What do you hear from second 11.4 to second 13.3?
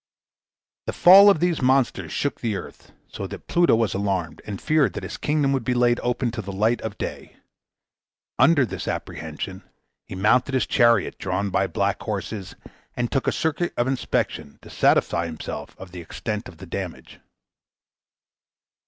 by black horses, and took